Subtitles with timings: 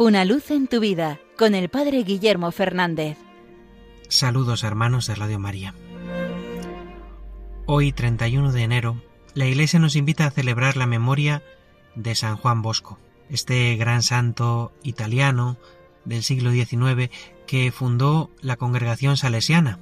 [0.00, 3.18] Una luz en tu vida con el Padre Guillermo Fernández.
[4.08, 5.74] Saludos hermanos de Radio María.
[7.66, 9.02] Hoy, 31 de enero,
[9.34, 11.42] la Iglesia nos invita a celebrar la memoria
[11.96, 15.56] de San Juan Bosco, este gran santo italiano
[16.04, 17.10] del siglo XIX
[17.48, 19.80] que fundó la congregación salesiana.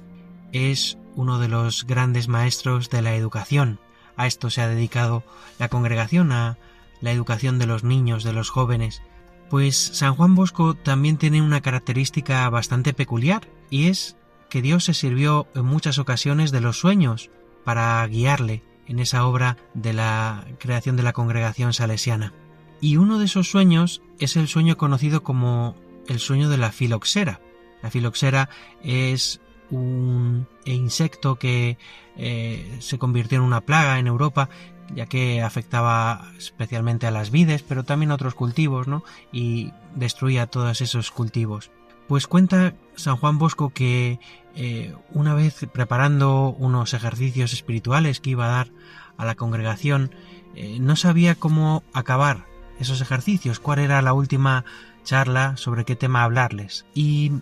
[0.51, 3.79] Es uno de los grandes maestros de la educación.
[4.15, 5.23] A esto se ha dedicado
[5.59, 6.57] la congregación, a
[7.01, 9.03] la educación de los niños, de los jóvenes,
[9.49, 14.17] pues San Juan Bosco también tiene una característica bastante peculiar, y es
[14.49, 17.29] que Dios se sirvió en muchas ocasiones de los sueños
[17.63, 22.33] para guiarle en esa obra de la creación de la congregación salesiana.
[22.79, 25.75] Y uno de esos sueños es el sueño conocido como
[26.07, 27.41] el sueño de la filoxera.
[27.81, 28.49] La filoxera
[28.83, 31.77] es un insecto que
[32.15, 34.49] eh, se convirtió en una plaga en Europa
[34.93, 39.03] ya que afectaba especialmente a las vides, pero también a otros cultivos, ¿no?
[39.31, 41.71] Y destruía todos esos cultivos.
[42.07, 44.19] Pues cuenta San Juan Bosco que
[44.55, 48.71] eh, una vez preparando unos ejercicios espirituales que iba a dar
[49.17, 50.11] a la congregación,
[50.55, 52.45] eh, no sabía cómo acabar
[52.79, 54.63] esos ejercicios, cuál era la última
[55.03, 56.85] charla, sobre qué tema hablarles.
[56.93, 57.33] Y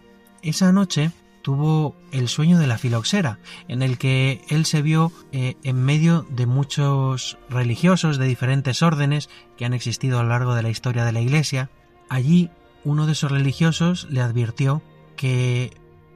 [0.41, 1.11] esa noche
[1.45, 6.25] tuvo el sueño de la filoxera, en el que él se vio eh, en medio
[6.31, 11.05] de muchos religiosos de diferentes órdenes que han existido a lo largo de la historia
[11.05, 11.69] de la Iglesia.
[12.09, 12.49] Allí
[12.83, 14.81] uno de esos religiosos le advirtió
[15.17, 15.69] que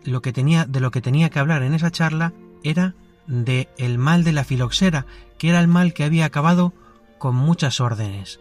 [0.04, 2.34] lo que tenía de lo que tenía que hablar en esa charla
[2.64, 2.96] era
[3.28, 5.06] de el mal de la filoxera,
[5.38, 6.74] que era el mal que había acabado
[7.20, 8.40] con muchas órdenes.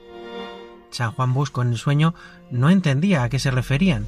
[0.89, 2.14] San Juan Bosco en el sueño
[2.50, 4.06] no entendía a qué se referían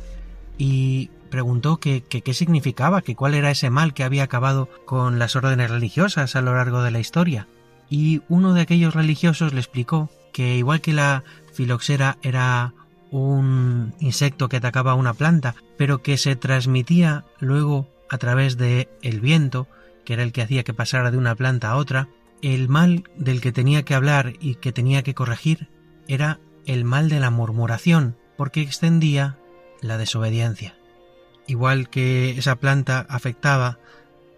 [0.57, 5.71] y preguntó qué significaba, que cuál era ese mal que había acabado con las órdenes
[5.71, 7.49] religiosas a lo largo de la historia.
[7.89, 12.75] Y uno de aquellos religiosos le explicó que igual que la filoxera era
[13.11, 19.21] un insecto que atacaba una planta, pero que se transmitía luego a través de el
[19.21, 19.67] viento,
[20.05, 22.09] que era el que hacía que pasara de una planta a otra,
[22.43, 25.69] el mal del que tenía que hablar y que tenía que corregir
[26.07, 29.37] era el mal de la murmuración, porque extendía
[29.81, 30.80] la desobediencia
[31.47, 33.79] igual que esa planta afectaba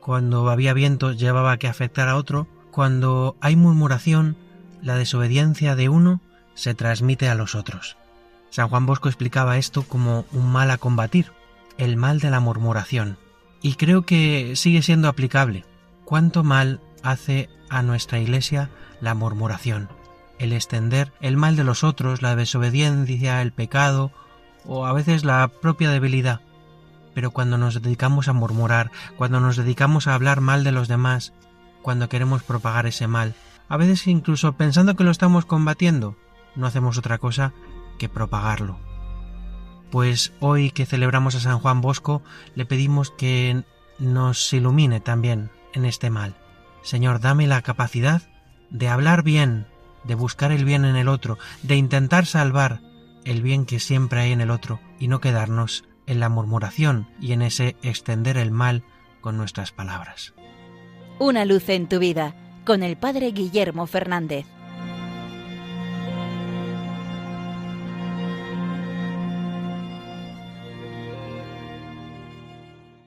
[0.03, 4.37] cuando había viento llevaba a que afectara a otro, cuando hay murmuración,
[4.83, 6.21] la desobediencia de uno
[6.55, 7.97] se transmite a los otros.
[8.51, 11.31] San Juan Bosco explicaba esto como un mal a combatir,
[11.79, 13.17] el mal de la murmuración.
[13.63, 15.65] Y creo que sigue siendo aplicable.
[16.05, 18.71] ¿Cuánto mal hace a nuestra Iglesia
[19.01, 19.89] la murmuración?
[20.41, 24.11] El extender el mal de los otros, la desobediencia, el pecado,
[24.65, 26.41] o a veces la propia debilidad
[27.15, 31.33] pero cuando nos dedicamos a murmurar, cuando nos dedicamos a hablar mal de los demás,
[31.83, 33.35] cuando queremos propagar ese mal,
[33.69, 36.17] a veces incluso pensando que lo estamos combatiendo,
[36.55, 37.53] no hacemos otra cosa
[37.99, 38.79] que propagarlo.
[39.91, 42.23] Pues hoy que celebramos a San Juan Bosco,
[42.55, 43.65] le pedimos que
[43.99, 46.35] nos ilumine también en este mal.
[46.83, 48.23] Señor, dame la capacidad
[48.71, 49.67] de hablar bien,
[50.05, 52.81] de buscar el bien en el otro, de intentar salvar
[53.25, 57.33] el bien que siempre hay en el otro y no quedarnos en la murmuración y
[57.33, 58.85] en ese extender el mal
[59.21, 60.35] con nuestras palabras.
[61.19, 62.35] Una luz en tu vida
[62.65, 64.47] con el Padre Guillermo Fernández.